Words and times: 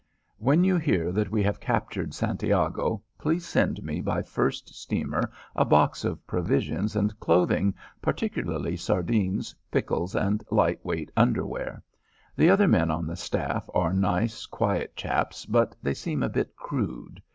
"When 0.39 0.63
you 0.63 0.77
hear 0.77 1.11
that 1.11 1.29
we 1.29 1.43
have 1.43 1.59
captured 1.59 2.15
Santiago, 2.15 3.03
please 3.19 3.45
send 3.45 3.83
me 3.83 4.01
by 4.01 4.23
first 4.23 4.69
steamer 4.73 5.31
a 5.55 5.63
box 5.63 6.03
of 6.03 6.25
provisions 6.25 6.95
and 6.95 7.19
clothing, 7.19 7.75
particularly 8.01 8.77
sardines, 8.77 9.53
pickles, 9.69 10.15
and 10.15 10.43
light 10.49 10.83
weight 10.83 11.11
underwear. 11.15 11.83
The 12.35 12.49
other 12.49 12.67
men 12.67 12.89
on 12.89 13.05
the 13.05 13.15
staff 13.15 13.69
are 13.75 13.93
nice 13.93 14.47
quiet 14.47 14.95
chaps, 14.95 15.45
but 15.45 15.75
they 15.83 15.93
seem 15.93 16.23
a 16.23 16.29
bit 16.29 16.55
crude. 16.55 17.21